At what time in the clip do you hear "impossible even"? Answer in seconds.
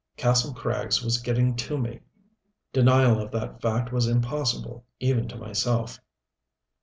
4.07-5.27